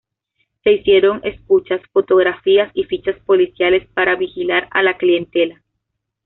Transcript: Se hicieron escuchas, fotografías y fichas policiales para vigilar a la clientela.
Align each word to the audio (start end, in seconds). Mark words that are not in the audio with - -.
Se 0.63 0.71
hicieron 0.71 1.21
escuchas, 1.23 1.79
fotografías 1.93 2.71
y 2.73 2.85
fichas 2.85 3.19
policiales 3.19 3.87
para 3.91 4.15
vigilar 4.15 4.67
a 4.71 4.81
la 4.81 4.97
clientela. 4.97 5.61